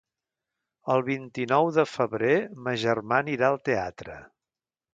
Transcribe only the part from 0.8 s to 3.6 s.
El vint-i-nou de febrer ma germana irà